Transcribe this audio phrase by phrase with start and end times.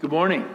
[0.00, 0.48] Good morning.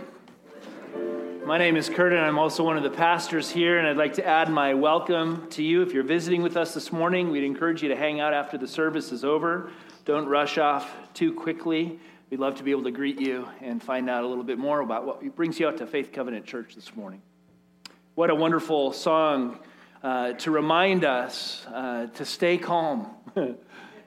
[1.46, 4.14] My name is Kurt, and I'm also one of the pastors here, and I'd like
[4.14, 5.84] to add my welcome to you.
[5.84, 8.68] If you're visiting with us this morning, we'd encourage you to hang out after the
[8.68, 9.70] service is over.
[10.04, 12.00] Don't rush off too quickly.
[12.32, 14.80] We'd love to be able to greet you and find out a little bit more
[14.80, 17.22] about what brings you out to Faith Covenant Church this morning.
[18.16, 19.60] What a wonderful song
[20.02, 23.14] uh, to remind us uh, to stay calm.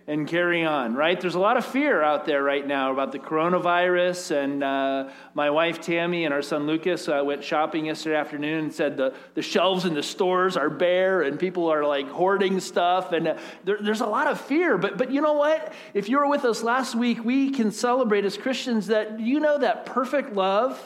[0.08, 1.20] and carry on, right?
[1.20, 4.42] There's a lot of fear out there right now about the coronavirus.
[4.42, 8.74] And uh, my wife Tammy and our son Lucas uh, went shopping yesterday afternoon and
[8.74, 13.12] said the, the shelves in the stores are bare and people are like hoarding stuff.
[13.12, 14.78] And uh, there, there's a lot of fear.
[14.78, 15.74] But, but you know what?
[15.92, 19.58] If you were with us last week, we can celebrate as Christians that you know
[19.58, 20.80] that perfect love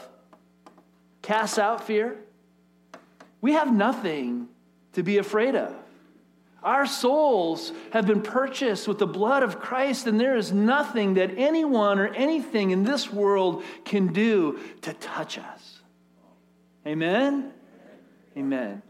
[1.21, 2.17] casts out fear.
[3.39, 4.49] We have nothing
[4.93, 5.73] to be afraid of.
[6.63, 11.37] Our souls have been purchased with the blood of Christ, and there is nothing that
[11.37, 15.81] anyone or anything in this world can do to touch us.
[16.87, 17.51] Amen?
[18.37, 18.81] Amen.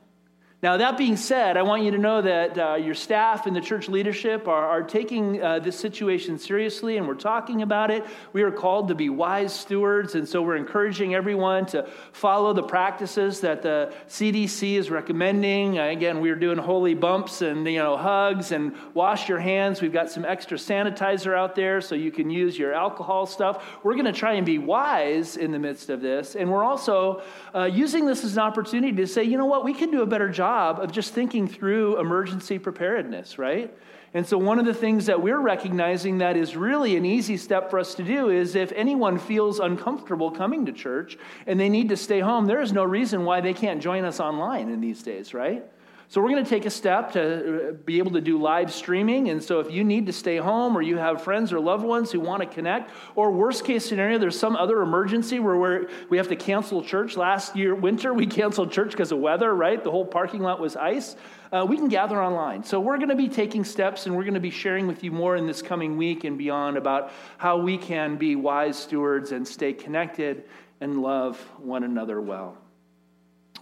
[0.63, 3.59] Now, that being said, I want you to know that uh, your staff and the
[3.59, 8.05] church leadership are, are taking uh, this situation seriously and we're talking about it.
[8.31, 12.63] We are called to be wise stewards, and so we're encouraging everyone to follow the
[12.63, 15.79] practices that the CDC is recommending.
[15.79, 19.81] Uh, again, we're doing holy bumps and you know hugs and wash your hands.
[19.81, 23.65] We've got some extra sanitizer out there so you can use your alcohol stuff.
[23.83, 27.21] We're going to try and be wise in the midst of this, and we're also
[27.53, 30.05] uh, using this as an opportunity to say, you know what, we can do a
[30.05, 33.73] better job job of just thinking through emergency preparedness, right?
[34.13, 37.71] And so, one of the things that we're recognizing that is really an easy step
[37.71, 41.89] for us to do is if anyone feels uncomfortable coming to church and they need
[41.89, 45.01] to stay home, there is no reason why they can't join us online in these
[45.01, 45.63] days, right?
[46.09, 49.29] So, we're going to take a step to uh, be able to do live streaming.
[49.29, 52.11] And so, if you need to stay home or you have friends or loved ones
[52.11, 56.27] who want to connect, or worst case scenario, there's some other emergency where we have
[56.27, 57.17] to cancel church.
[57.17, 59.83] Last year, winter, we canceled church because of weather, right?
[59.83, 61.15] The whole parking lot was ice.
[61.51, 62.63] Uh, we can gather online.
[62.63, 65.11] So, we're going to be taking steps and we're going to be sharing with you
[65.11, 69.47] more in this coming week and beyond about how we can be wise stewards and
[69.47, 70.43] stay connected
[70.81, 72.62] and love one another well.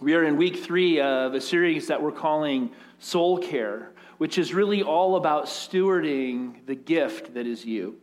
[0.02, 4.52] We are in week three of a series that we're calling Soul Care, which is
[4.52, 8.00] really all about stewarding the gift that is you.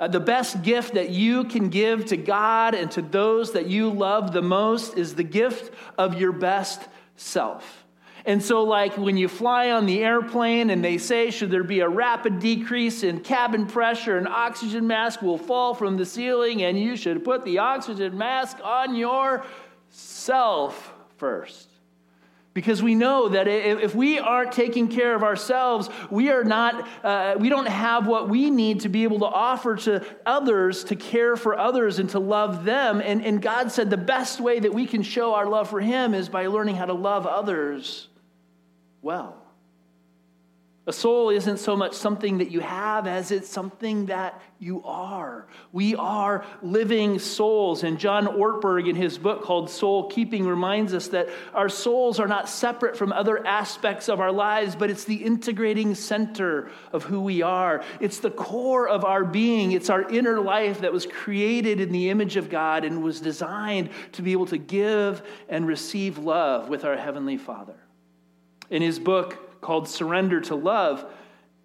[0.00, 3.88] Uh, the best gift that you can give to God and to those that you
[3.88, 7.84] love the most is the gift of your best self.
[8.26, 11.78] And so, like when you fly on the airplane and they say, should there be
[11.80, 16.76] a rapid decrease in cabin pressure, an oxygen mask will fall from the ceiling, and
[16.76, 20.91] you should put the oxygen mask on yourself
[21.22, 21.68] first.
[22.52, 27.36] Because we know that if we aren't taking care of ourselves, we are not, uh,
[27.38, 31.36] we don't have what we need to be able to offer to others, to care
[31.36, 33.00] for others and to love them.
[33.00, 36.12] And, and God said the best way that we can show our love for Him
[36.12, 38.08] is by learning how to love others
[39.00, 39.41] well.
[40.84, 45.46] A soul isn't so much something that you have as it's something that you are.
[45.70, 47.84] We are living souls.
[47.84, 52.26] And John Ortberg, in his book called Soul Keeping, reminds us that our souls are
[52.26, 57.20] not separate from other aspects of our lives, but it's the integrating center of who
[57.20, 57.84] we are.
[58.00, 59.70] It's the core of our being.
[59.70, 63.90] It's our inner life that was created in the image of God and was designed
[64.12, 67.76] to be able to give and receive love with our Heavenly Father.
[68.68, 71.06] In his book, called Surrender to Love,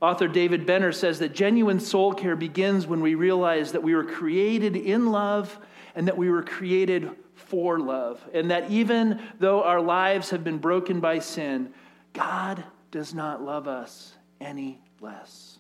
[0.02, 4.06] author David Benner says that genuine soul care begins when we realize that we were
[4.06, 5.60] created in love
[5.96, 8.24] and that we were created for love.
[8.34, 11.74] And that even though our lives have been broken by sin,
[12.14, 15.58] God does not love us any less.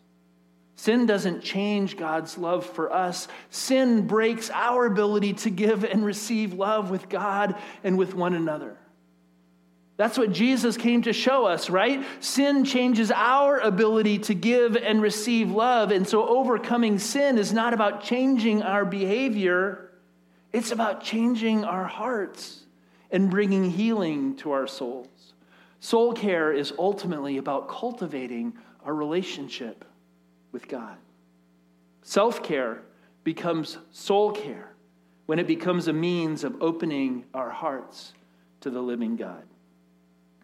[0.75, 3.27] Sin doesn't change God's love for us.
[3.49, 8.77] Sin breaks our ability to give and receive love with God and with one another.
[9.97, 12.05] That's what Jesus came to show us, right?
[12.19, 15.91] Sin changes our ability to give and receive love.
[15.91, 19.91] And so overcoming sin is not about changing our behavior,
[20.53, 22.63] it's about changing our hearts
[23.11, 25.33] and bringing healing to our souls.
[25.79, 28.53] Soul care is ultimately about cultivating
[28.85, 29.83] our relationship
[30.51, 30.97] with God.
[32.03, 32.83] Self care
[33.23, 34.73] becomes soul care
[35.25, 38.13] when it becomes a means of opening our hearts
[38.61, 39.43] to the living God.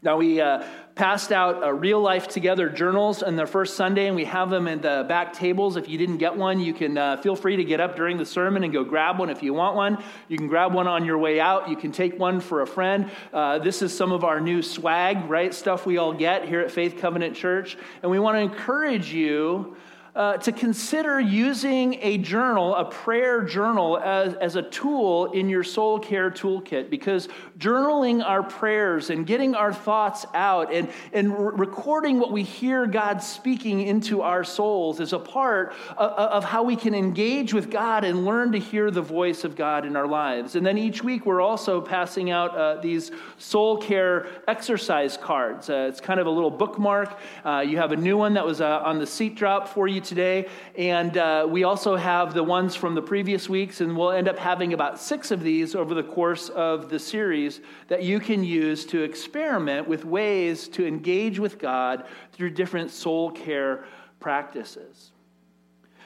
[0.04, 0.66] Now, we uh,
[0.96, 4.68] passed out uh, real life together journals on the first Sunday, and we have them
[4.68, 5.78] in the back tables.
[5.78, 8.26] If you didn't get one, you can uh, feel free to get up during the
[8.26, 10.04] sermon and go grab one if you want one.
[10.28, 11.70] You can grab one on your way out.
[11.70, 13.10] You can take one for a friend.
[13.32, 15.54] Uh, this is some of our new swag, right?
[15.54, 17.78] Stuff we all get here at Faith Covenant Church.
[18.02, 19.78] And we want to encourage you
[20.16, 25.64] uh, to consider using a journal, a prayer journal, as, as a tool in your
[25.64, 27.28] soul care toolkit because
[27.58, 32.86] journaling our prayers and getting our thoughts out and, and re- recording what we hear
[32.86, 37.72] God speaking into our souls is a part of, of how we can engage with
[37.72, 40.56] God and learn to hear the voice of God in our lives.
[40.56, 45.72] And then each week we're also passing out uh, these soul care exercise cards.
[45.72, 47.18] Uh, it's kind of a little bookmark.
[47.44, 50.03] Uh, you have a new one that was uh, on the seat drop for you
[50.04, 50.48] today.
[50.78, 54.38] And uh, we also have the ones from the previous weeks, and we'll end up
[54.38, 58.86] having about six of these over the course of the series that you can use
[58.88, 63.86] to experiment with ways to engage with God through different soul care
[64.20, 65.13] practices.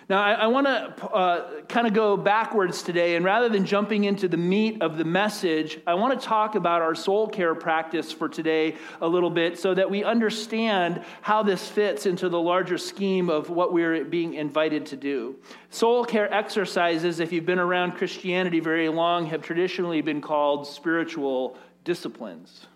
[0.10, 4.06] Now, I, I want to uh, kind of go backwards today, and rather than jumping
[4.06, 8.10] into the meat of the message, I want to talk about our soul care practice
[8.10, 12.78] for today a little bit so that we understand how this fits into the larger
[12.78, 15.36] scheme of what we're being invited to do.
[15.72, 21.58] Soul care exercises, if you've been around Christianity very long, have traditionally been called spiritual
[21.84, 22.68] disciplines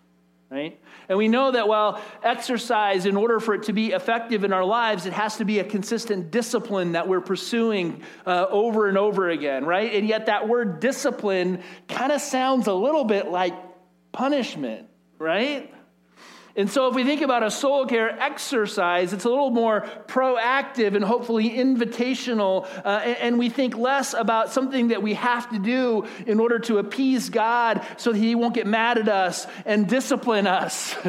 [0.52, 0.78] right?
[1.08, 4.66] And we know that while exercise, in order for it to be effective in our
[4.66, 9.30] lives, it has to be a consistent discipline that we're pursuing uh, over and over
[9.30, 9.94] again, right?
[9.94, 13.54] And yet that word discipline kind of sounds a little bit like
[14.12, 14.88] punishment,
[15.18, 15.74] right?
[16.56, 20.96] And so, if we think about a soul care exercise, it's a little more proactive
[20.96, 22.68] and hopefully invitational.
[22.84, 26.78] Uh, and we think less about something that we have to do in order to
[26.78, 30.96] appease God so that He won't get mad at us and discipline us.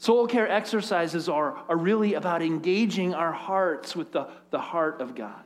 [0.00, 5.14] soul care exercises are, are really about engaging our hearts with the, the heart of
[5.14, 5.44] God.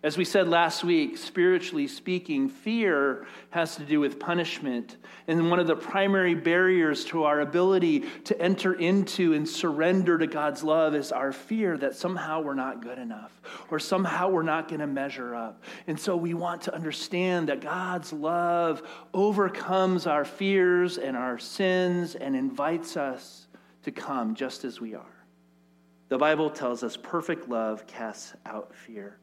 [0.00, 4.96] As we said last week, spiritually speaking, fear has to do with punishment.
[5.26, 10.28] And one of the primary barriers to our ability to enter into and surrender to
[10.28, 13.42] God's love is our fear that somehow we're not good enough
[13.72, 15.64] or somehow we're not going to measure up.
[15.88, 22.14] And so we want to understand that God's love overcomes our fears and our sins
[22.14, 23.48] and invites us
[23.82, 25.24] to come just as we are.
[26.08, 29.18] The Bible tells us perfect love casts out fear.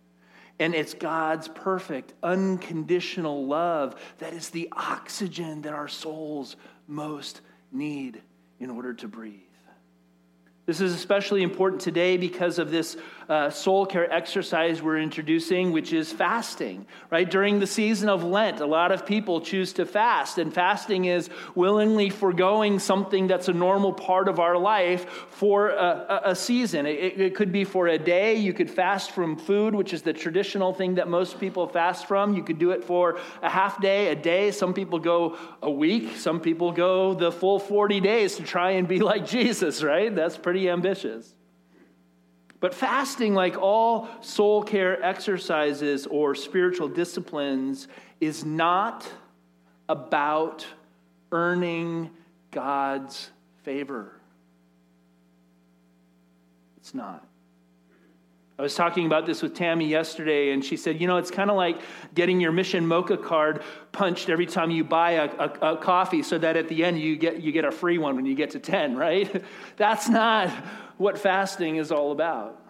[0.60, 6.56] And it's God's perfect, unconditional love that is the oxygen that our souls
[6.88, 7.42] most
[7.72, 8.22] need
[8.60, 9.42] in order to breathe.
[10.66, 12.98] This is especially important today because of this
[13.30, 17.30] uh, soul care exercise we're introducing, which is fasting, right?
[17.30, 21.30] During the season of Lent, a lot of people choose to fast, and fasting is
[21.54, 26.88] willingly foregoing something that's a normal part of our life for a, a season.
[26.88, 28.36] It, it could be for a day.
[28.36, 32.36] You could fast from food, which is the traditional thing that most people fast from.
[32.36, 34.50] You could do it for a half day, a day.
[34.50, 36.18] Some people go a week.
[36.18, 40.14] Some people go the full 40 days to try and be like Jesus, right?
[40.16, 41.36] That's pretty ambitious.
[42.60, 47.88] But fasting, like all soul care exercises or spiritual disciplines,
[48.20, 49.08] is not
[49.88, 50.66] about
[51.32, 52.10] earning
[52.52, 53.30] God's
[53.64, 54.20] favor.
[56.78, 57.28] It's not.
[58.58, 61.50] I was talking about this with Tammy yesterday, and she said, You know, it's kind
[61.50, 61.78] of like
[62.14, 66.38] getting your Mission Mocha card punched every time you buy a, a, a, coffee so
[66.38, 68.60] that at the end you get, you get a free one when you get to
[68.60, 69.44] 10, right?
[69.78, 70.50] That's not
[70.98, 72.65] what fasting is all about.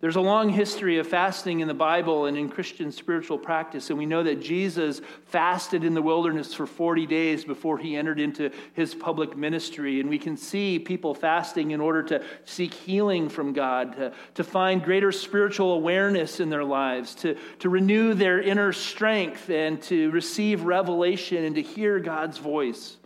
[0.00, 3.98] There's a long history of fasting in the Bible and in Christian spiritual practice, and
[3.98, 8.52] we know that Jesus fasted in the wilderness for 40 days before he entered into
[8.74, 9.98] his public ministry.
[9.98, 14.44] And we can see people fasting in order to seek healing from God, to, to
[14.44, 20.12] find greater spiritual awareness in their lives, to, to renew their inner strength, and to
[20.12, 22.98] receive revelation and to hear God's voice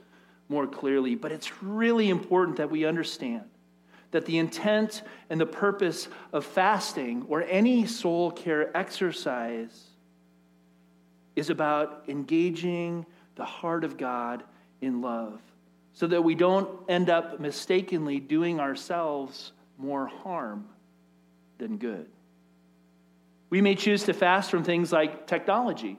[0.51, 1.15] more clearly.
[1.15, 3.45] But it's really important that we understand
[4.12, 9.88] that the intent and the purpose of fasting or any soul care exercise
[11.35, 13.04] is about engaging
[13.35, 14.45] the heart of God
[14.81, 15.40] in love
[15.95, 20.66] so that we don't end up mistakenly doing ourselves more harm
[21.59, 22.07] than good.
[23.50, 25.99] We may choose to fast from things like technology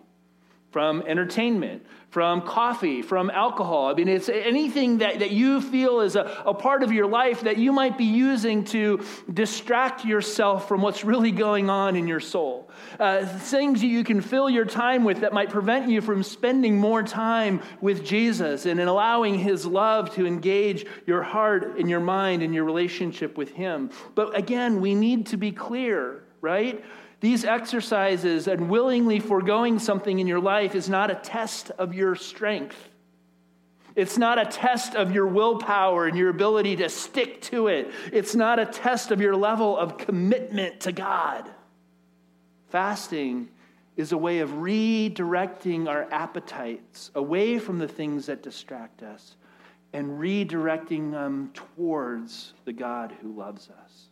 [0.73, 3.89] from entertainment, from coffee, from alcohol.
[3.89, 7.41] I mean, it's anything that, that you feel is a, a part of your life
[7.41, 12.19] that you might be using to distract yourself from what's really going on in your
[12.19, 12.71] soul.
[12.99, 17.03] Uh, things you can fill your time with that might prevent you from spending more
[17.03, 22.41] time with Jesus and in allowing His love to engage your heart and your mind
[22.41, 23.91] and your relationship with Him.
[24.15, 26.83] But again, we need to be clear, right?
[27.23, 32.17] These exercises and willingly foregoing something in your life is not a test of your
[32.17, 32.75] strength.
[33.95, 37.89] It's not a test of your willpower and your ability to stick to it.
[38.11, 41.49] It's not a test of your level of commitment to God.
[42.67, 43.47] Fasting
[43.95, 49.37] is a way of redirecting our appetites away from the things that distract us
[49.93, 54.09] and redirecting them towards the God who loves us.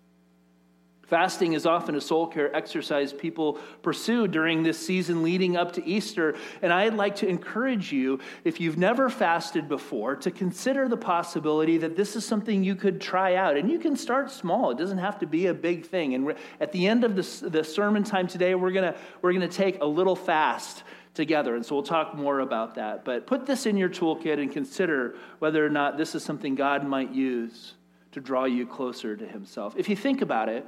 [1.11, 5.85] Fasting is often a soul care exercise people pursue during this season leading up to
[5.85, 6.35] Easter.
[6.61, 11.77] And I'd like to encourage you, if you've never fasted before, to consider the possibility
[11.79, 13.57] that this is something you could try out.
[13.57, 16.15] And you can start small, it doesn't have to be a big thing.
[16.15, 19.53] And at the end of the, the sermon time today, we're going we're going to
[19.53, 21.57] take a little fast together.
[21.57, 23.03] And so we'll talk more about that.
[23.03, 26.87] But put this in your toolkit and consider whether or not this is something God
[26.87, 27.73] might use
[28.13, 29.75] to draw you closer to Himself.
[29.75, 30.65] If you think about it,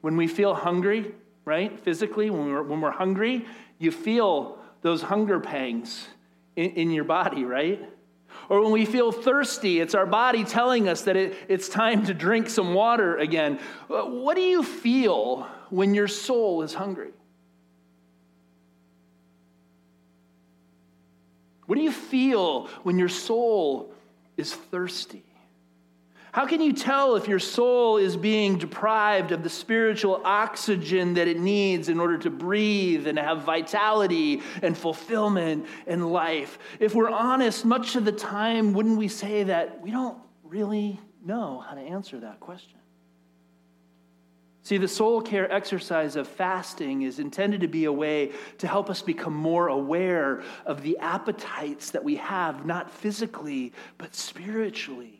[0.00, 1.12] when we feel hungry,
[1.44, 3.46] right, physically, when we're, when we're hungry,
[3.78, 6.06] you feel those hunger pangs
[6.56, 7.88] in, in your body, right?
[8.48, 12.14] Or when we feel thirsty, it's our body telling us that it, it's time to
[12.14, 13.58] drink some water again.
[13.90, 17.10] Uh, what do you feel when your soul is hungry?
[21.66, 23.92] What do you feel when your soul
[24.38, 25.27] is thirsty?
[26.38, 31.26] How can you tell if your soul is being deprived of the spiritual oxygen that
[31.26, 36.60] it needs in order to breathe and have vitality and fulfillment and life?
[36.78, 41.58] If we're honest, much of the time, wouldn't we say that we don't really know
[41.58, 42.78] how to answer that question?
[44.62, 48.90] See, the soul care exercise of fasting is intended to be a way to help
[48.90, 55.17] us become more aware of the appetites that we have, not physically, but spiritually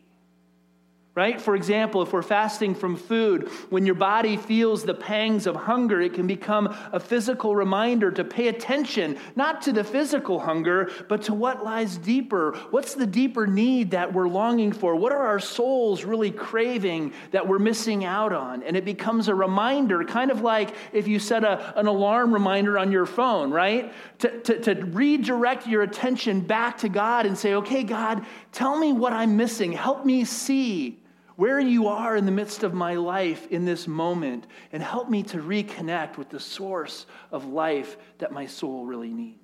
[1.15, 1.41] right?
[1.41, 5.99] For example, if we're fasting from food, when your body feels the pangs of hunger,
[5.99, 11.23] it can become a physical reminder to pay attention, not to the physical hunger, but
[11.23, 12.55] to what lies deeper.
[12.69, 14.95] What's the deeper need that we're longing for?
[14.95, 18.63] What are our souls really craving that we're missing out on?
[18.63, 22.77] And it becomes a reminder, kind of like if you set a, an alarm reminder
[22.77, 23.91] on your phone, right?
[24.19, 28.93] To, to, to redirect your attention back to God and say, okay, God, tell me
[28.93, 29.73] what I'm missing.
[29.73, 30.99] Help me see
[31.39, 35.23] where you are in the midst of my life in this moment and help me
[35.23, 39.39] to reconnect with the source of life that my soul really needs.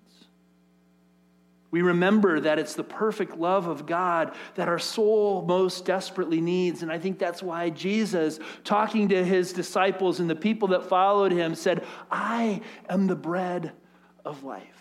[1.72, 6.82] We remember that it's the perfect love of God that our soul most desperately needs.
[6.82, 11.32] And I think that's why Jesus, talking to his disciples and the people that followed
[11.32, 12.60] him, said, I
[12.90, 13.72] am the bread
[14.26, 14.75] of life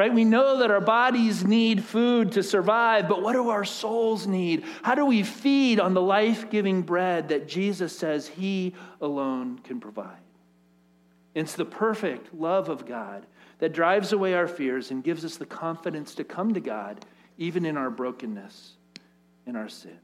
[0.00, 0.14] right?
[0.14, 4.64] We know that our bodies need food to survive, but what do our souls need?
[4.82, 9.78] How do we feed on the life giving bread that Jesus says He alone can
[9.78, 10.22] provide?
[11.34, 13.26] It's the perfect love of God
[13.58, 17.04] that drives away our fears and gives us the confidence to come to God,
[17.36, 18.76] even in our brokenness,
[19.46, 19.98] in our sin.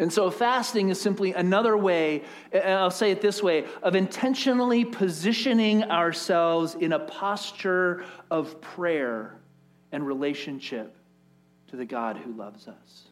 [0.00, 4.82] And so, fasting is simply another way, and I'll say it this way, of intentionally
[4.82, 9.38] positioning ourselves in a posture of prayer
[9.92, 10.96] and relationship
[11.68, 13.08] to the God who loves us.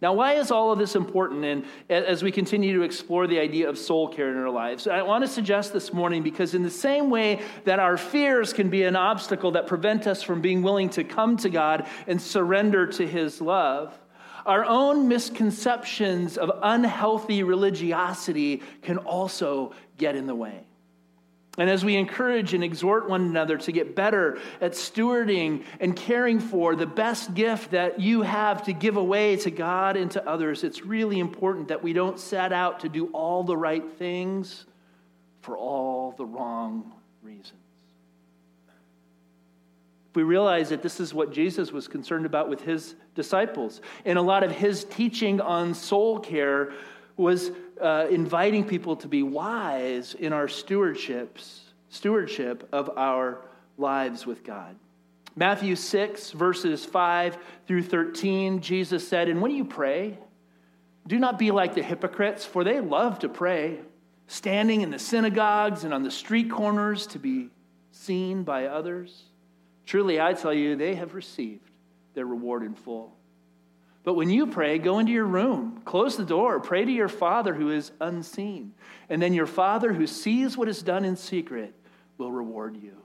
[0.00, 1.44] Now, why is all of this important?
[1.44, 5.02] And as we continue to explore the idea of soul care in our lives, I
[5.02, 8.84] want to suggest this morning because, in the same way that our fears can be
[8.84, 13.08] an obstacle that prevent us from being willing to come to God and surrender to
[13.08, 13.98] His love,
[14.48, 20.64] our own misconceptions of unhealthy religiosity can also get in the way.
[21.58, 26.40] And as we encourage and exhort one another to get better at stewarding and caring
[26.40, 30.64] for the best gift that you have to give away to God and to others,
[30.64, 34.66] it's really important that we don't set out to do all the right things
[35.40, 37.57] for all the wrong reasons
[40.14, 43.80] we realize that this is what Jesus was concerned about with his disciples.
[44.04, 46.72] And a lot of his teaching on soul care
[47.16, 47.50] was
[47.80, 53.42] uh, inviting people to be wise in our stewardships, stewardship of our
[53.76, 54.76] lives with God.
[55.36, 57.38] Matthew 6, verses 5
[57.68, 60.18] through 13, Jesus said, And when you pray,
[61.06, 63.78] do not be like the hypocrites, for they love to pray,
[64.26, 67.50] standing in the synagogues and on the street corners to be
[67.92, 69.22] seen by others.
[69.88, 71.70] Truly, I tell you, they have received
[72.12, 73.16] their reward in full.
[74.04, 77.54] But when you pray, go into your room, close the door, pray to your Father
[77.54, 78.74] who is unseen.
[79.08, 81.74] And then your Father who sees what is done in secret
[82.18, 82.98] will reward you.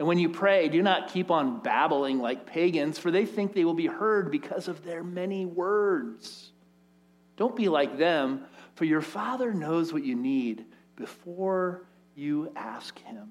[0.00, 3.64] And when you pray, do not keep on babbling like pagans, for they think they
[3.64, 6.50] will be heard because of their many words.
[7.36, 10.64] Don't be like them, for your Father knows what you need
[10.96, 11.86] before
[12.16, 13.30] you ask Him.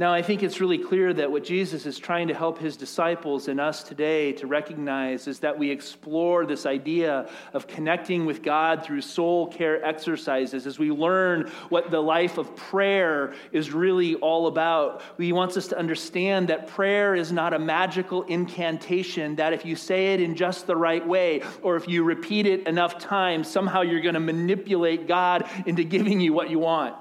[0.00, 3.48] Now, I think it's really clear that what Jesus is trying to help his disciples
[3.48, 8.84] and us today to recognize is that we explore this idea of connecting with God
[8.84, 14.46] through soul care exercises as we learn what the life of prayer is really all
[14.46, 15.02] about.
[15.18, 19.74] He wants us to understand that prayer is not a magical incantation, that if you
[19.74, 23.80] say it in just the right way, or if you repeat it enough times, somehow
[23.80, 26.94] you're going to manipulate God into giving you what you want.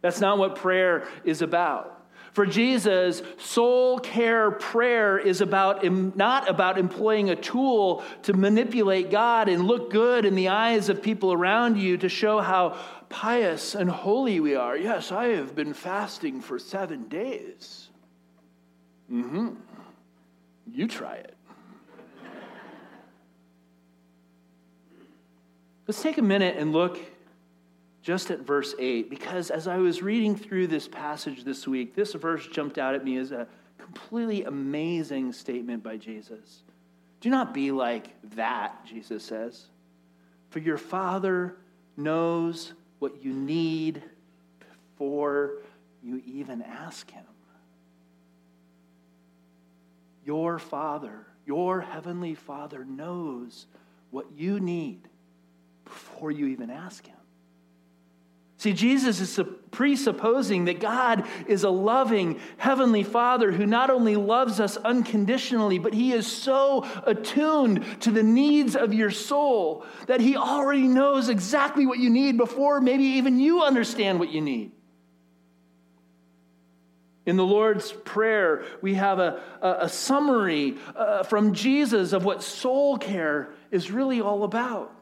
[0.00, 1.94] That's not what prayer is about.
[2.32, 9.48] For Jesus, soul care prayer is about not about employing a tool to manipulate God
[9.48, 12.78] and look good in the eyes of people around you to show how
[13.08, 14.76] pious and holy we are.
[14.76, 17.88] Yes, I have been fasting for seven days.
[19.10, 19.54] Mm-hmm.
[20.70, 21.34] You try it.
[25.88, 27.00] Let's take a minute and look
[28.08, 32.14] just at verse 8, because as I was reading through this passage this week, this
[32.14, 33.46] verse jumped out at me as a
[33.76, 36.62] completely amazing statement by Jesus.
[37.20, 39.66] Do not be like that, Jesus says,
[40.48, 41.56] for your Father
[41.98, 44.02] knows what you need
[44.96, 45.58] before
[46.02, 47.26] you even ask Him.
[50.24, 53.66] Your Father, your Heavenly Father, knows
[54.10, 55.00] what you need
[55.84, 57.17] before you even ask Him.
[58.58, 59.38] See, Jesus is
[59.70, 65.94] presupposing that God is a loving Heavenly Father who not only loves us unconditionally, but
[65.94, 71.86] He is so attuned to the needs of your soul that He already knows exactly
[71.86, 74.72] what you need before maybe even you understand what you need.
[77.24, 82.42] In the Lord's Prayer, we have a, a, a summary uh, from Jesus of what
[82.42, 84.92] soul care is really all about.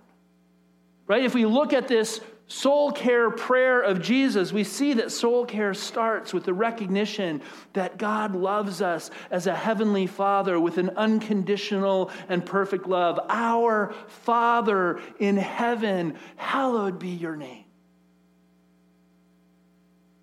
[1.06, 1.24] Right?
[1.24, 5.74] If we look at this soul care prayer of Jesus, we see that soul care
[5.74, 12.10] starts with the recognition that God loves us as a heavenly Father with an unconditional
[12.28, 13.20] and perfect love.
[13.28, 17.65] Our Father in heaven, hallowed be your name.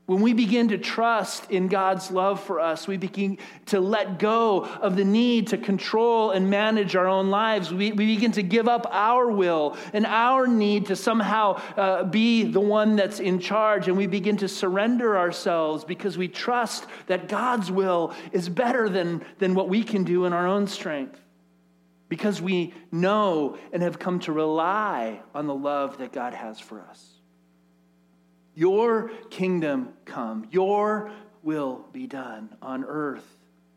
[0.06, 3.38] When we begin to trust in God's love for us, we begin
[3.68, 7.74] to let go of the need to control and manage our own lives.
[7.74, 12.44] We, we begin to give up our will and our need to somehow uh, be
[12.44, 13.88] the one that's in charge.
[13.88, 19.24] And we begin to surrender ourselves because we trust that God's will is better than,
[19.39, 21.18] than what we can do in our own strength.
[22.10, 26.82] Because we know and have come to rely on the love that God has for
[26.82, 27.12] us.
[28.56, 31.12] Your kingdom come, your
[31.42, 33.26] will be done on earth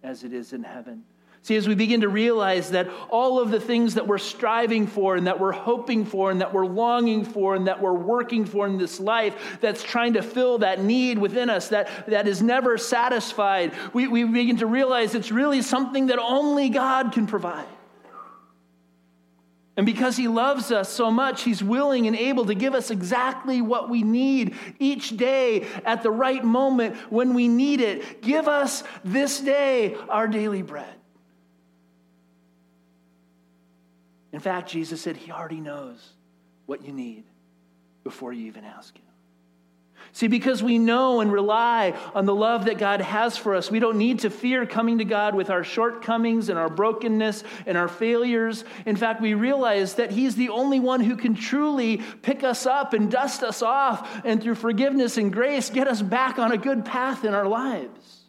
[0.02, 1.04] as it is in heaven.
[1.46, 5.14] See, as we begin to realize that all of the things that we're striving for
[5.14, 8.66] and that we're hoping for and that we're longing for and that we're working for
[8.66, 12.76] in this life that's trying to fill that need within us that, that is never
[12.76, 17.68] satisfied, we, we begin to realize it's really something that only God can provide.
[19.76, 23.60] And because he loves us so much, he's willing and able to give us exactly
[23.60, 28.22] what we need each day at the right moment when we need it.
[28.22, 30.94] Give us this day our daily bread.
[34.32, 36.12] In fact, Jesus said he already knows
[36.64, 37.24] what you need
[38.02, 39.05] before you even ask him.
[40.16, 43.80] See, because we know and rely on the love that God has for us, we
[43.80, 47.86] don't need to fear coming to God with our shortcomings and our brokenness and our
[47.86, 48.64] failures.
[48.86, 52.94] In fact, we realize that He's the only one who can truly pick us up
[52.94, 56.86] and dust us off and through forgiveness and grace get us back on a good
[56.86, 58.22] path in our lives.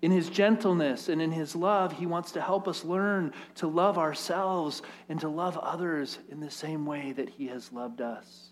[0.00, 3.98] In his gentleness and in his love, he wants to help us learn to love
[3.98, 8.49] ourselves and to love others in the same way that he has loved us.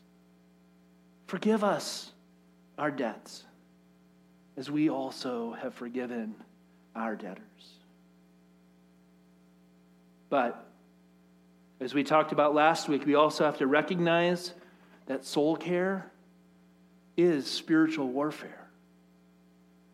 [1.28, 2.10] Forgive us
[2.78, 3.44] our debts
[4.56, 6.34] as we also have forgiven
[6.96, 7.74] our debtors.
[10.30, 10.66] But
[11.80, 14.54] as we talked about last week, we also have to recognize
[15.04, 16.10] that soul care
[17.18, 18.67] is spiritual warfare.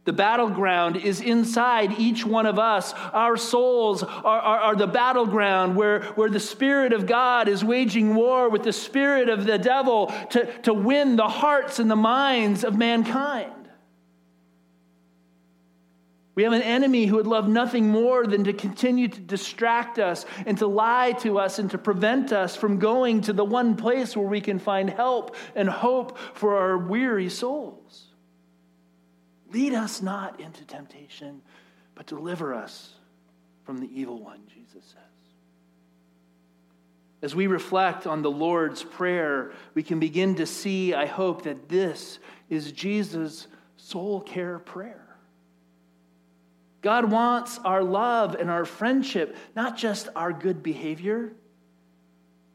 [0.05, 2.93] The battleground is inside each one of us.
[2.93, 8.15] Our souls are, are, are, the battleground where, where the Spirit of God is waging
[8.15, 12.65] war with the Spirit of the devil to, to win the hearts and the minds
[12.65, 13.51] of mankind.
[16.35, 20.27] We have an enemy who would love nothing more than to continue to distract us
[20.45, 24.17] and to lie to us and to prevent us from going to the one place
[24.17, 28.04] where we can find help and hope for our weary souls.
[29.55, 31.41] Lead us not into temptation,
[31.95, 32.95] but deliver us
[33.63, 35.01] from the evil one, Jesus says.
[37.23, 41.69] As we reflect on the Lord's Prayer, we can begin to see, I hope, that
[41.69, 42.19] this
[42.51, 45.17] is Jesus' soul care prayer.
[46.83, 51.33] God wants our love and our friendship, not just our good behavior.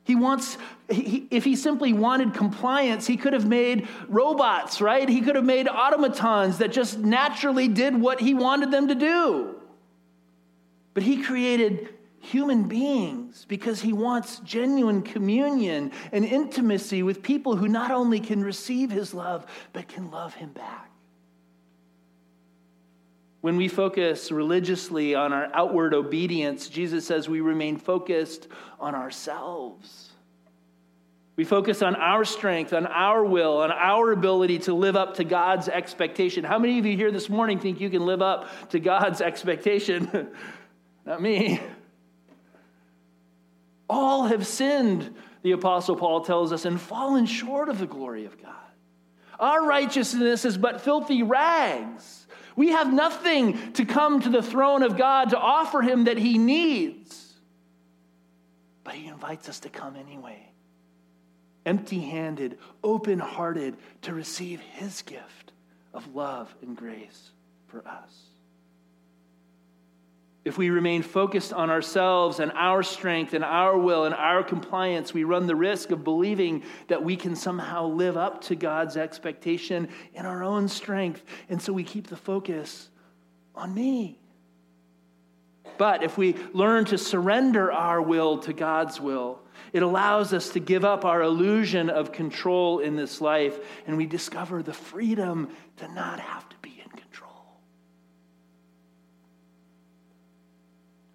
[0.09, 0.57] He wants,
[0.89, 5.07] he, if he simply wanted compliance, he could have made robots, right?
[5.07, 9.53] He could have made automatons that just naturally did what he wanted them to do.
[10.95, 17.67] But he created human beings because he wants genuine communion and intimacy with people who
[17.67, 20.88] not only can receive his love, but can love him back.
[23.41, 28.47] When we focus religiously on our outward obedience, Jesus says we remain focused
[28.79, 30.09] on ourselves.
[31.37, 35.23] We focus on our strength, on our will, on our ability to live up to
[35.23, 36.43] God's expectation.
[36.43, 40.31] How many of you here this morning think you can live up to God's expectation?
[41.05, 41.61] Not me.
[43.89, 48.41] All have sinned, the Apostle Paul tells us, and fallen short of the glory of
[48.41, 48.53] God.
[49.39, 52.18] Our righteousness is but filthy rags.
[52.59, 56.37] We have nothing to come to the throne of God to offer him that he
[56.37, 57.35] needs.
[58.83, 60.51] But he invites us to come anyway,
[61.65, 65.53] empty handed, open hearted, to receive his gift
[65.93, 67.31] of love and grace
[67.67, 68.28] for us.
[70.45, 75.13] If we remain focused on ourselves and our strength and our will and our compliance,
[75.13, 79.89] we run the risk of believing that we can somehow live up to God's expectation
[80.13, 81.23] in our own strength.
[81.49, 82.89] And so we keep the focus
[83.53, 84.17] on me.
[85.77, 89.41] But if we learn to surrender our will to God's will,
[89.73, 94.05] it allows us to give up our illusion of control in this life, and we
[94.05, 96.69] discover the freedom to not have to be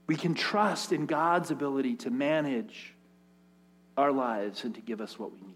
[0.07, 2.95] We can trust in God's ability to manage
[3.97, 5.55] our lives and to give us what we need.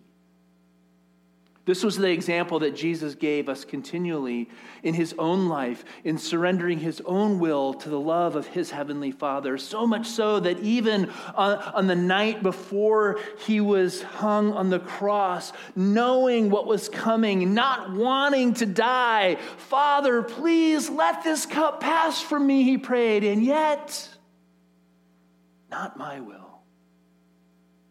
[1.68, 4.48] This was the example that Jesus gave us continually
[4.82, 9.10] in his own life, in surrendering his own will to the love of his heavenly
[9.10, 9.58] Father.
[9.58, 14.78] So much so that even on, on, the night before he was hung on the
[14.78, 22.22] cross, knowing what was coming, not wanting to die, Father, please let this cup pass
[22.22, 23.24] from me, he prayed.
[23.24, 24.08] And yet,
[25.70, 26.60] not my will,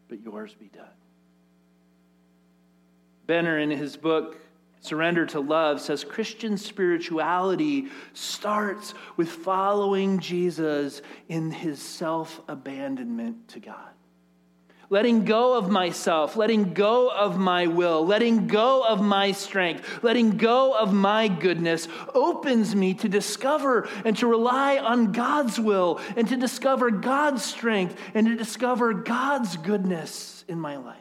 [0.08, 0.86] but yours be done.
[3.26, 4.38] Benner, in his book,
[4.80, 13.60] Surrender to Love, says Christian spirituality starts with following Jesus in his self abandonment to
[13.60, 13.90] God
[14.90, 20.38] letting go of myself, letting go of my will, letting go of my strength, letting
[20.38, 26.28] go of my goodness opens me to discover and to rely on God's will and
[26.30, 30.98] to discover God's strength and to discover God's goodness in my life.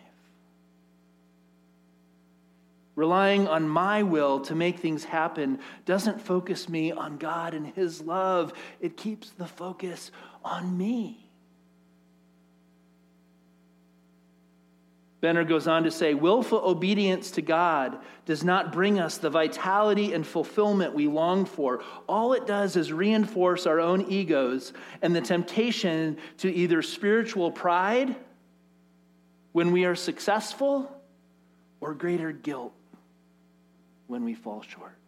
[2.96, 8.00] Relying on my will to make things happen doesn't focus me on God and His
[8.00, 10.10] love, it keeps the focus
[10.42, 11.25] on me.
[15.20, 20.12] Benner goes on to say willful obedience to God does not bring us the vitality
[20.12, 21.82] and fulfillment we long for.
[22.06, 28.14] All it does is reinforce our own egos and the temptation to either spiritual pride
[29.52, 30.92] when we are successful
[31.80, 32.74] or greater guilt
[34.06, 34.98] when we fall short.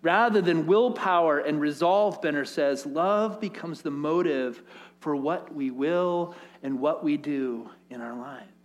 [0.00, 4.62] Rather than willpower and resolve, Benner says, love becomes the motive
[5.00, 8.55] for what we will and what we do in our lives.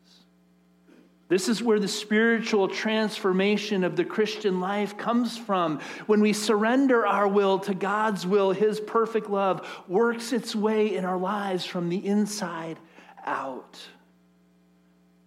[1.32, 5.80] This is where the spiritual transformation of the Christian life comes from.
[6.06, 11.06] When we surrender our will to God's will, His perfect love works its way in
[11.06, 12.80] our lives from the inside
[13.26, 13.80] out.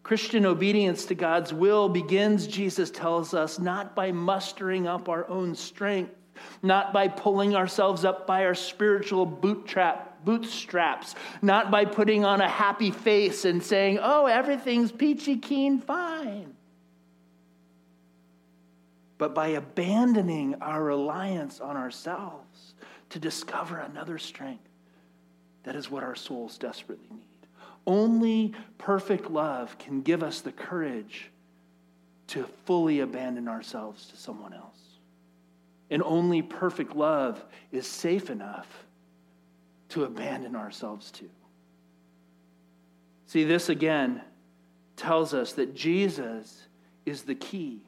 [0.03, 5.55] Christian obedience to God's will begins, Jesus tells us, not by mustering up our own
[5.55, 6.15] strength,
[6.63, 12.49] not by pulling ourselves up by our spiritual bootstrap bootstraps, not by putting on a
[12.49, 16.55] happy face and saying, oh, everything's peachy keen fine,
[19.19, 22.75] but by abandoning our reliance on ourselves
[23.11, 24.69] to discover another strength.
[25.65, 27.21] That is what our souls desperately need.
[27.87, 31.31] Only perfect love can give us the courage
[32.29, 34.79] to fully abandon ourselves to someone else.
[35.91, 38.84] And only perfect love is safe enough
[39.91, 41.29] to abandon ourselves to.
[43.27, 44.23] See, this again
[44.97, 46.69] tells us that Jesus
[47.05, 47.87] is the key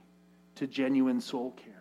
[0.57, 1.73] to genuine soul care.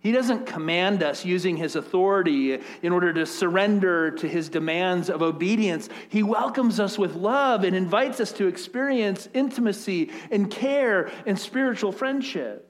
[0.00, 5.20] He doesn't command us using his authority in order to surrender to his demands of
[5.20, 5.88] obedience.
[6.08, 11.90] He welcomes us with love and invites us to experience intimacy and care and spiritual
[11.90, 12.65] friendship.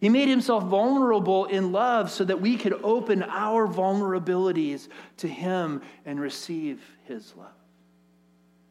[0.00, 5.82] He made himself vulnerable in love so that we could open our vulnerabilities to him
[6.06, 7.48] and receive his love.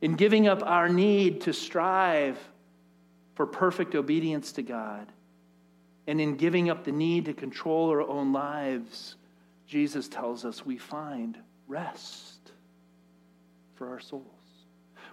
[0.02, 2.40] In giving up our need to strive
[3.36, 5.12] for perfect obedience to God,
[6.08, 9.16] and in giving up the need to control our own lives,
[9.68, 11.38] Jesus tells us we find
[11.68, 12.52] rest
[13.76, 14.39] for our souls.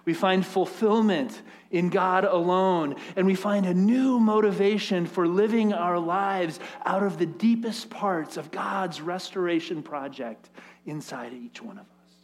[0.07, 5.99] We find fulfillment in God alone, and we find a new motivation for living our
[5.99, 10.49] lives out of the deepest parts of God's restoration project
[10.85, 12.15] inside each one of us.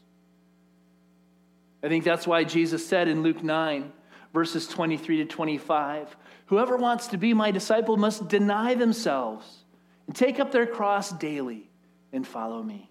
[1.84, 3.92] I think that's why Jesus said in Luke 9,
[4.34, 6.16] verses 23 to 25,
[6.46, 9.66] Whoever wants to be my disciple must deny themselves
[10.08, 11.70] and take up their cross daily
[12.14, 12.90] and follow me.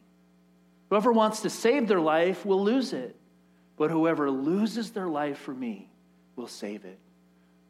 [0.90, 3.16] Whoever wants to save their life will lose it,
[3.82, 5.90] but whoever loses their life for me
[6.36, 7.00] will save it.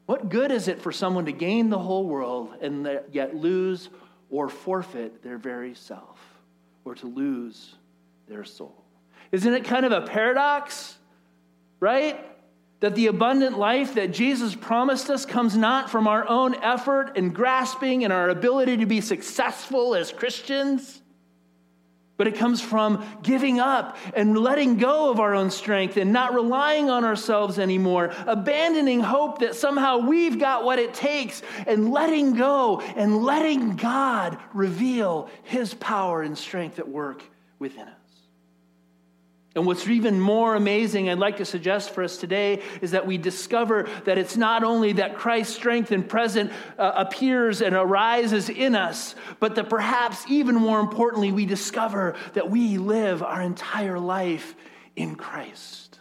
[0.04, 3.88] What good is it for someone to gain the whole world and yet lose
[4.28, 6.18] or forfeit their very self,
[6.84, 7.76] or to lose
[8.28, 8.84] their soul?
[9.30, 10.98] Isn't it kind of a paradox,
[11.80, 12.22] right?
[12.80, 17.32] that the abundant life that Jesus promised us comes not from our own effort and
[17.32, 21.00] grasping and our ability to be successful as Christians,
[22.22, 26.32] but it comes from giving up and letting go of our own strength and not
[26.32, 32.34] relying on ourselves anymore, abandoning hope that somehow we've got what it takes, and letting
[32.34, 37.24] go and letting God reveal His power and strength at work
[37.58, 38.01] within us.
[39.54, 43.18] And what's even more amazing, I'd like to suggest for us today, is that we
[43.18, 48.74] discover that it's not only that Christ's strength and present uh, appears and arises in
[48.74, 54.54] us, but that perhaps even more importantly, we discover that we live our entire life
[54.96, 55.98] in Christ.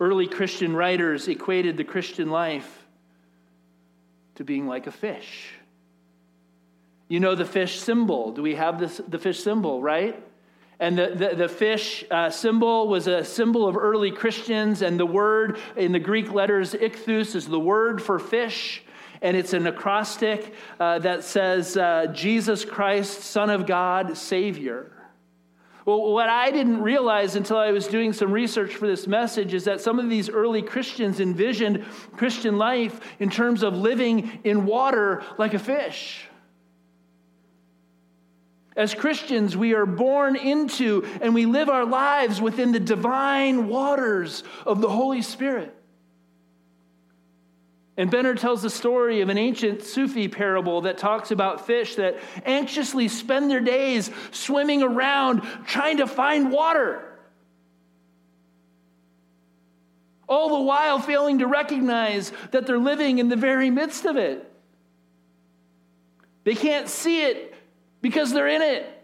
[0.00, 2.86] Early Christian writers equated the Christian life
[4.36, 5.52] to being like a fish.
[7.10, 8.30] You know the fish symbol.
[8.30, 10.24] Do we have this, the fish symbol, right?
[10.78, 15.04] And the, the, the fish uh, symbol was a symbol of early Christians, and the
[15.04, 18.84] word in the Greek letters ichthus is the word for fish.
[19.22, 24.92] And it's an acrostic uh, that says, uh, Jesus Christ, Son of God, Savior.
[25.84, 29.64] Well, what I didn't realize until I was doing some research for this message is
[29.64, 31.84] that some of these early Christians envisioned
[32.16, 36.29] Christian life in terms of living in water like a fish.
[38.76, 44.44] As Christians, we are born into and we live our lives within the divine waters
[44.64, 45.74] of the Holy Spirit.
[47.96, 52.18] And Benner tells the story of an ancient Sufi parable that talks about fish that
[52.46, 57.04] anxiously spend their days swimming around trying to find water.
[60.28, 64.50] All the while failing to recognize that they're living in the very midst of it.
[66.44, 67.49] They can't see it
[68.00, 68.96] because they're in it.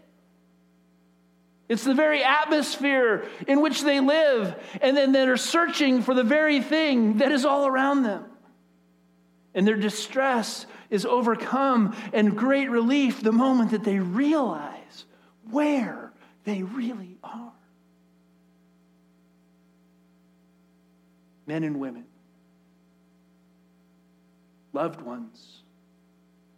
[1.69, 6.61] It's the very atmosphere in which they live, and then they're searching for the very
[6.61, 8.23] thing that is all around them.
[9.53, 15.05] And their distress is overcome and great relief the moment that they realize
[15.49, 16.13] where
[16.45, 17.51] they really are.
[21.45, 22.05] Men and women,
[24.73, 25.56] loved ones,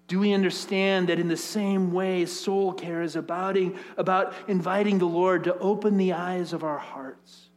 [0.10, 3.56] do we understand that in the same way, soul care is about,
[3.96, 7.50] about inviting the Lord to open the eyes of our hearts,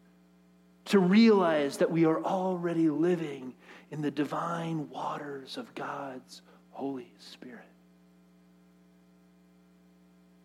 [0.84, 3.54] to realize that we are already living
[3.90, 7.64] in the divine waters of God's Holy Spirit?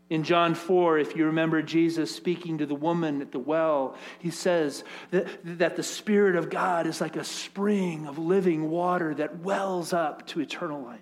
[0.09, 4.29] In John 4, if you remember Jesus speaking to the woman at the well, he
[4.29, 5.27] says that,
[5.59, 10.25] that the Spirit of God is like a spring of living water that wells up
[10.27, 11.01] to eternal life.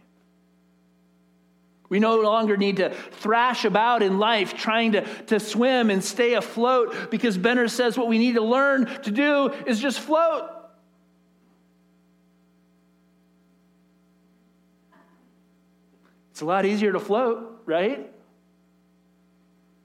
[1.95, 6.33] We no longer need to thrash about in life trying to, to swim and stay
[6.33, 10.43] afloat because Benner says what we need to learn to do is just float.
[16.31, 18.11] It's a lot easier to float, right?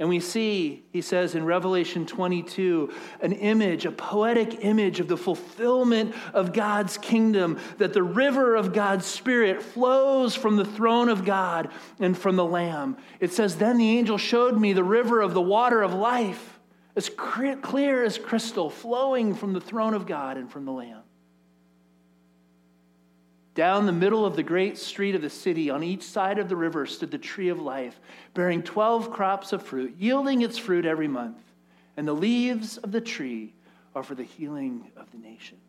[0.01, 5.17] And we see, he says in Revelation 22, an image, a poetic image of the
[5.19, 11.27] fulfillment of God's kingdom, that the river of God's Spirit flows from the throne of
[11.27, 12.97] God and from the Lamb.
[13.21, 16.59] It says, Then the angel showed me the river of the water of life,
[16.97, 21.03] as clear as crystal, flowing from the throne of God and from the Lamb.
[23.61, 26.57] Down the middle of the great street of the city, on each side of the
[26.57, 28.01] river, stood the tree of life,
[28.33, 31.37] bearing 12 crops of fruit, yielding its fruit every month.
[31.95, 33.53] And the leaves of the tree
[33.95, 35.61] are for the healing of the nations.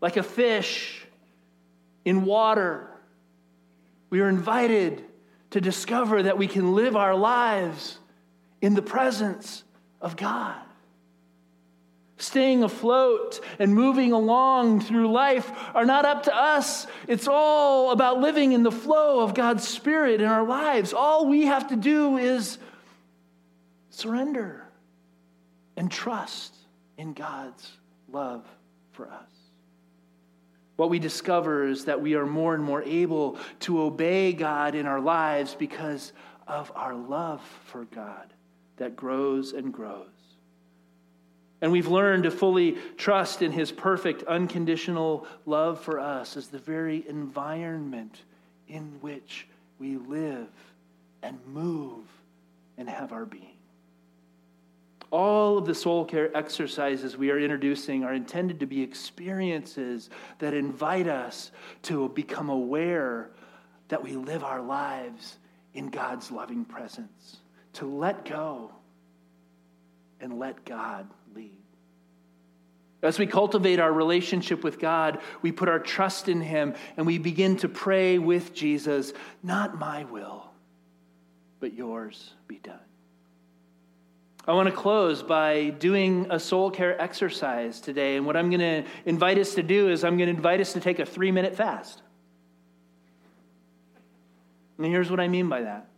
[0.00, 1.06] Like a fish
[2.04, 2.90] in water,
[4.10, 5.04] we are invited
[5.50, 7.98] to discover that we can live our lives
[8.60, 9.62] in the presence
[10.00, 10.60] of God
[12.20, 16.86] staying afloat and moving along through life are not up to us.
[17.08, 20.92] It's all about living in the flow of God's Spirit in our lives.
[20.92, 22.58] All we have to do is
[23.90, 24.64] surrender
[25.76, 26.54] and trust
[26.96, 27.70] in God's
[28.08, 28.44] love
[28.92, 29.30] for us.
[30.76, 34.86] What we discover is that we are more and more able to obey God in
[34.86, 36.12] our lives because
[36.46, 38.32] of our love for God
[38.78, 40.08] that grows and grows.
[41.60, 46.58] And we've learned to fully trust in his perfect, unconditional love for us as the
[46.58, 48.22] very environment
[48.68, 49.46] in which
[49.78, 50.48] we live
[51.22, 52.04] and move
[52.78, 53.56] and have our being.
[55.10, 60.54] All of the soul care exercises we are introducing are intended to be experiences that
[60.54, 61.50] invite us
[61.82, 63.30] to become aware
[63.88, 65.38] that we live our lives
[65.74, 67.38] in God's loving presence,
[67.74, 68.70] to let go
[70.20, 71.58] and let God lead.
[73.02, 77.18] As we cultivate our relationship with God, we put our trust in Him and we
[77.18, 80.50] begin to pray with Jesus, not my will,
[81.60, 82.78] but yours be done.
[84.46, 88.16] I want to close by doing a soul care exercise today.
[88.16, 90.72] And what I'm going to invite us to do is I'm going to invite us
[90.72, 92.02] to take a three minute fast.
[94.78, 95.88] And here's what I mean by that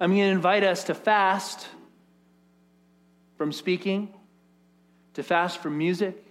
[0.00, 1.68] I'm going to invite us to fast
[3.42, 4.08] from speaking
[5.14, 6.24] to fast from music,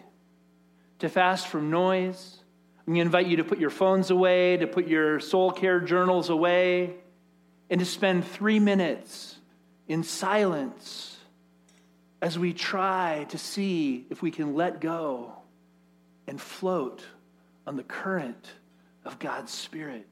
[0.99, 2.37] to fast from noise.
[2.79, 5.81] I'm going to invite you to put your phones away, to put your soul care
[5.81, 6.93] journals away,
[7.69, 9.35] and to spend three minutes
[9.89, 11.17] in silence
[12.21, 15.33] as we try to see if we can let go
[16.27, 17.03] and float
[17.67, 18.53] on the current
[19.03, 20.07] of God's Spirit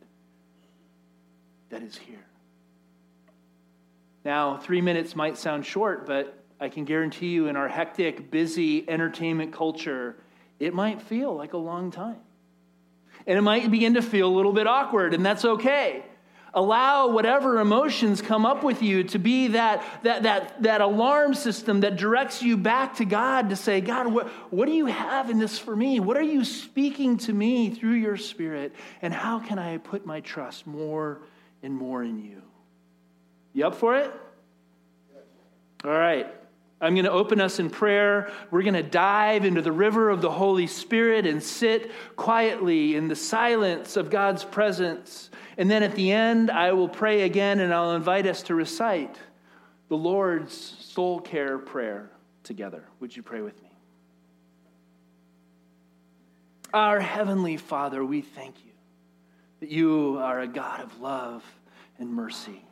[1.70, 2.26] that is here.
[4.26, 8.88] Now, three minutes might sound short, but I can guarantee you, in our hectic, busy
[8.90, 10.18] entertainment culture,
[10.60, 12.18] it might feel like a long time.
[13.26, 16.04] And it might begin to feel a little bit awkward, and that's okay.
[16.54, 21.82] Allow whatever emotions come up with you to be that, that, that, that alarm system
[21.82, 25.38] that directs you back to God to say, God, what, what do you have in
[25.38, 26.00] this for me?
[26.00, 28.74] What are you speaking to me through your spirit?
[29.02, 31.22] And how can I put my trust more
[31.62, 32.42] and more in you?
[33.54, 34.12] You up for it?
[35.86, 36.28] All right.
[36.82, 38.32] I'm going to open us in prayer.
[38.52, 43.10] We're going to dive into the river of the Holy Spirit and sit quietly in
[43.10, 45.30] the silence of God's presence.
[45.58, 49.18] And then at the end, I will pray again and I'll invite us to recite
[49.90, 52.12] the Lord's soul care prayer
[52.44, 52.86] together.
[53.02, 53.70] Would you pray with me?
[56.74, 58.72] Our Heavenly Father, we thank you
[59.60, 61.44] that you are a God of love
[61.98, 62.64] and mercy.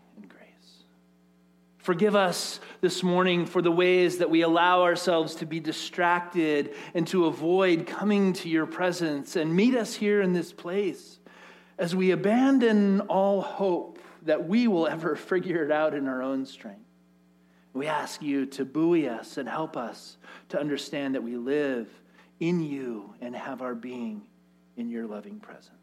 [1.87, 7.07] Forgive us this morning for the ways that we allow ourselves to be distracted and
[7.07, 9.37] to avoid coming to your presence.
[9.37, 11.17] And meet us here in this place
[11.77, 16.45] as we abandon all hope that we will ever figure it out in our own
[16.45, 16.81] strength.
[17.71, 20.17] We ask you to buoy us and help us
[20.49, 21.87] to understand that we live
[22.41, 24.23] in you and have our being
[24.75, 25.76] in your loving presence.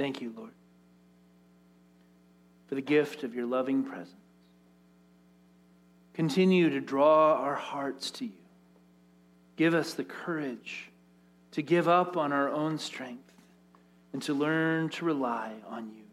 [0.00, 0.52] Thank you, Lord,
[2.66, 4.16] for the gift of your loving presence.
[6.14, 8.32] Continue to draw our hearts to you.
[9.56, 10.88] Give us the courage
[11.50, 13.30] to give up on our own strength
[14.14, 16.04] and to learn to rely on you.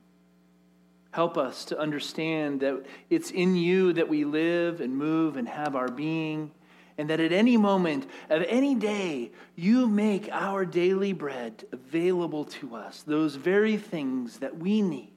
[1.12, 5.78] Help us to understand that it's in you that we live and move and have
[5.78, 6.52] our being,
[6.98, 12.76] and that at any moment of any day, you make our daily bread available to
[12.76, 15.14] us, those very things that we need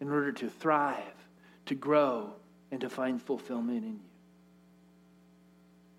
[0.00, 1.02] in order to thrive,
[1.66, 2.32] to grow,
[2.70, 4.00] and to find fulfillment in you.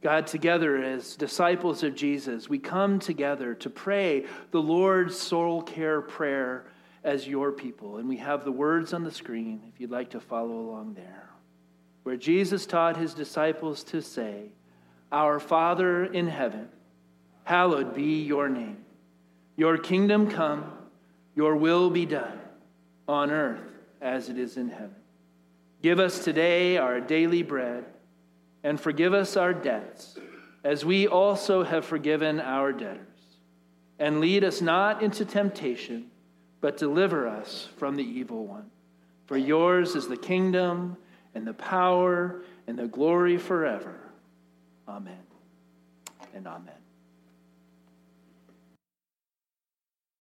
[0.02, 6.02] God, together as disciples of Jesus, we come together to pray the Lord's soul care
[6.02, 6.68] prayer
[7.04, 7.98] as your people.
[7.98, 11.30] And we have the words on the screen if you'd like to follow along there,
[12.04, 14.52] where Jesus taught his disciples to say,
[15.12, 16.70] Our Father in heaven,
[17.44, 18.86] hallowed be your name.
[19.56, 20.72] Your kingdom come,
[21.36, 22.40] your will be done,
[23.08, 23.62] on earth
[24.02, 24.96] as it is in heaven.
[25.82, 27.86] Give us today our daily bread
[28.64, 30.18] and forgive us our debts,
[30.64, 33.08] as we also have forgiven our debtors.
[34.00, 36.12] And lead us not into temptation,
[36.60, 38.70] but deliver us from the evil one.
[39.26, 40.98] For yours is the kingdom,
[41.34, 43.96] and the power, and the glory forever.
[44.88, 45.24] Amen
[46.34, 46.87] and amen.